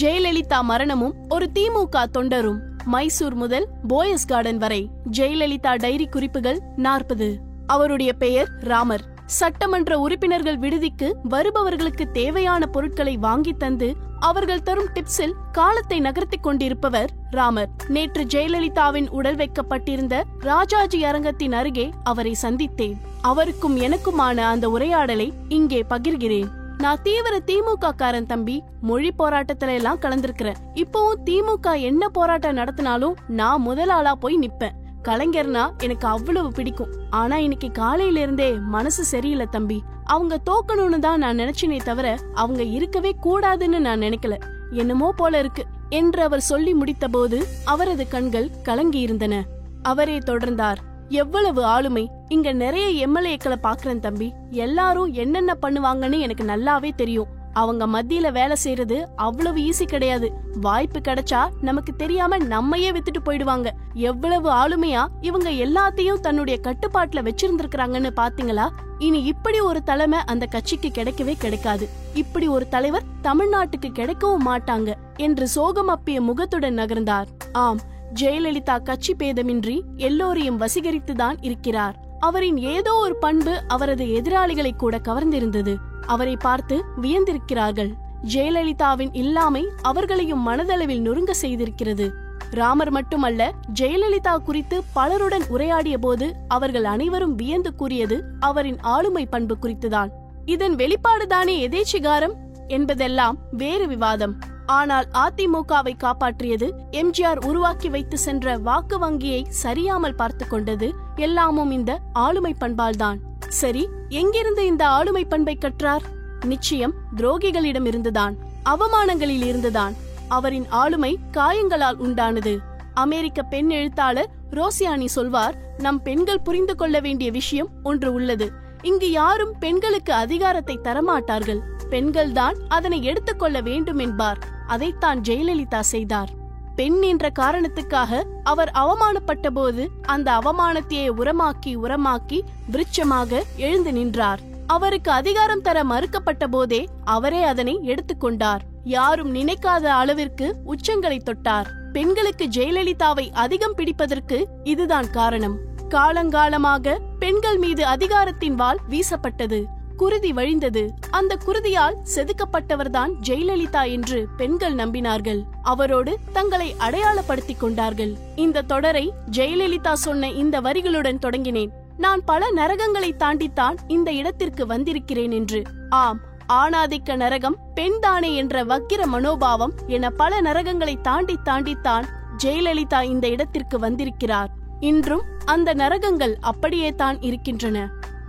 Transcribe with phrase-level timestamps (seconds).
[0.00, 2.58] ஜெயலலிதா மரணமும் ஒரு திமுக தொண்டரும்.
[2.84, 7.40] மைசூர் முதல் போயஸ் கார்டன் வரை ஜெயலலிதா டைரி குறிப்புகள் நாற்பது.
[7.66, 9.04] அவருடைய பெயர் ராமர்.
[9.26, 17.68] சட்டமன்ற உறுப்பினர்கள் விடுதிக்கு வருபவர்களுக்கு தேவையான பொருட்களை வாங்கி தந்து அவர்கள் தரும் டிப்ஸில் காலத்தை நகர்த்திக் கொண்டிருப்பவர் ராமர்.
[17.88, 22.96] நேற்று ஜெயலலிதாவின் உடல் வைக்கப்பட்டிருந்த ராஜாஜி அரங்கத்தின் அருகே அவரை சந்தித்தேன்.
[23.20, 26.48] அவருக்கும் எனக்குமான அந்த உரையாடலை இங்கே பகிர்கிறேன்.
[26.82, 28.62] நான் தீவிர திமுக காரன் தம்பி.
[28.80, 30.58] மொழி போராட்டத்துல எல்லாம் கலந்திருக்கிறேன்.
[30.74, 34.76] இப்போவும் திமுக என்ன போராட்டம் நடத்தினாலும் நான் முதலாளா போய் நிப்பேன்.
[35.02, 36.92] கலைஞர்னா எனக்கு அவ்வளவு பிடிக்கும்.
[37.10, 39.82] ஆனா இன்னைக்கு காலையில இருந்தே மனசு சரியில்லை தம்பி.
[40.04, 44.36] அவங்க தோக்கணும்னு தான் நான் நினைச்சனே தவிர அவங்க இருக்கவே கூடாதுன்னு நான் நினைக்கல.
[44.70, 49.44] என்னமோ போல இருக்கு என்று அவர் சொல்லி முடித்தபோது அவரது கண்கள் கலங்கி இருந்தன
[49.82, 50.76] அவரே தொடர்ந்தார்.
[51.08, 52.10] எவ்வளவு ஆளுமை.
[52.32, 54.32] இங்க நிறைய எம்எல்ஏக்களை பாக்குறேன் தம்பி.
[54.50, 57.26] எல்லாரும் என்னென்ன பண்ணுவாங்கன்னு எனக்கு நல்லாவே தெரியும்.
[57.52, 60.32] அவங்க மத்தியில வேலை செய்யறது அவ்வளவு ஈஸி கிடையாது.
[60.60, 63.70] வாய்ப்பு கிடைச்சா நமக்கு தெரியாம நம்மையே வித்துட்டு போயிடுவாங்க.
[63.94, 68.68] எவ்வளவு ஆளுமையா இவங்க எல்லாத்தையும் தன்னுடைய கட்டுப்பாட்டுல வச்சிருந்திருக்கிறாங்கன்னு பாத்தீங்களா?
[68.98, 71.88] இனி இப்படி ஒரு தலைமை அந்த கட்சிக்கு கிடைக்கவே கிடைக்காது.
[72.14, 77.26] இப்படி ஒரு தலைவர் தமிழ்நாட்டுக்கு கிடைக்கவும் மாட்டாங்க என்று சோகம் அப்பிய முகத்துடன் நகர்ந்தார்.
[77.52, 77.80] ஆம்
[78.20, 82.01] ஜெயலலிதா கட்சி பேதமின்றி எல்லோரையும் வசீகரித்துதான் இருக்கிறார்.
[82.22, 85.76] அவரின் ஏதோ ஒரு பண்பு அவரது எதிராளிகளை கூட கவர்ந்திருந்தது.
[86.06, 87.92] அவரை பார்த்து வியந்திருக்கிறார்கள்.
[88.34, 92.10] ஜெயலலிதாவின் இல்லாமை அவர்களையும் மனதளவில் நொறுங்க செய்திருக்கிறது.
[92.50, 100.10] ராமர் மட்டுமல்ல ஜெயலலிதா குறித்து பலருடன் உரையாடிய போது அவர்கள் அனைவரும் வியந்து கூறியது அவரின் ஆளுமை பண்பு குறித்துதான்.
[100.44, 102.32] இதன் வெளிப்பாடுதானே எதேச்சிகாரம்?
[102.68, 104.38] என்பதெல்லாம் வேறு விவாதம்.
[104.78, 106.66] ஆனால் அதிமுகவை காப்பாற்றியது
[107.00, 113.18] எம்ஜிஆர் உருவாக்கி வைத்து சென்ற வாக்கு வங்கியை சரியாமல் பார்த்து கொண்டது எல்லாமும் இந்த ஆளுமை பண்பால்தான்.
[113.60, 113.84] சரி
[114.20, 116.04] எங்கிருந்து இந்த ஆளுமை பண்பை கற்றார்?
[116.44, 118.36] நிச்சயம் துரோகிகளிடம் இருந்துதான்
[118.70, 119.94] அவமானங்களில் இருந்துதான்.
[120.28, 122.54] அவரின் ஆளுமை காயங்களால் உண்டானது.
[122.94, 128.46] அமெரிக்க பெண் எழுத்தாளர் ரோசியானி சொல்வார் நம் பெண்கள் புரிந்து கொள்ள வேண்டிய விஷயம் ஒன்று உள்ளது.
[128.82, 131.60] இங்கு யாரும் பெண்களுக்கு அதிகாரத்தை தரமாட்டார்கள்.
[131.90, 134.40] பெண்கள்தான் அதனை எடுத்துக்கொள்ள வேண்டும் என்பார்.
[134.66, 136.28] அதைத்தான் ஜெயலலிதா செய்தார்.
[136.76, 142.40] பெண் என்ற காரணத்துக்காக அவர் அவமானப்பட்ட போது அந்த அவமானத்தையே உரமாக்கி உரமாக்கி
[142.72, 144.40] விருட்சமாக எழுந்து நின்றார்.
[144.66, 151.66] அவருக்கு அதிகாரம் தர மறுக்கப்பட்ட போதே அவரே அதனை எடுத்துக்கொண்டார் யாரும் நினைக்காத அளவிற்கு உச்சங்களை தொட்டார்.
[151.92, 155.56] பெண்களுக்கு ஜெயலலிதாவை அதிகம் பிடிப்பதற்கு இதுதான் காரணம்.
[155.88, 159.66] காலங்காலமாக பெண்கள் மீது அதிகாரத்தின் வாள் வீசப்பட்டது.
[160.02, 160.88] குருதி வழிந்தது.
[161.10, 165.40] அந்த குருதியால் செதுக்கப்பட்டவர்தான் ஜெயலலிதா என்று பெண்கள் நம்பினார்கள்.
[165.62, 168.16] அவரோடு தங்களை அடையாளப்படுத்திக் கொண்டார்கள்.
[168.34, 171.72] இந்த தொடரை ஜெயலலிதா சொன்ன இந்த வரிகளுடன் தொடங்கினேன்.
[171.96, 175.62] நான் பல நரகங்களை தாண்டித்தான் இந்த இடத்திற்கு வந்திருக்கிறேன் என்று.
[175.90, 176.20] ஆம்
[176.52, 182.04] ஆணாதிக்க நரகம் பெண்தானே என்ற வக்கிர மனோபாவம் என பல நரகங்களை தாண்டி தாண்டித்தான்
[182.44, 184.50] ஜெயலலிதா இந்த இடத்திற்கு வந்திருக்கிறார்.
[184.80, 187.78] இன்றும் அந்த நரகங்கள் அப்படியே தான் இருக்கின்றன.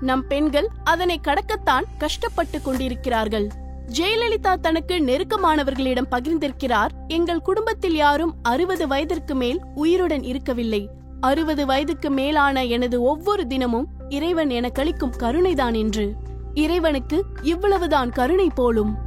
[0.04, 3.48] நம் பெண்கள் அதனை கடக்கத்தான் கஷ்டப்பட்டு கொண்டிருக்கிறார்கள்.
[3.88, 6.90] ஜெயலலிதா தனக்கு நெருக்கமானவர்களிடம் பகிர்ந்திருக்கிறார்.
[7.08, 10.90] எங்கள் குடும்பத்தில் யாரும் அறுபது வயதிற்கு மேல் உயிருடன் இருக்கவில்லை.
[11.22, 16.14] அறுபது வயதுக்கு மேலான எனது ஒவ்வொரு தினமும் இறைவன் என கழிக்கும் கருணைதான் என்று.
[16.54, 19.03] இறைவனுக்கு இவ்வளவுதான் கருணை போலும்.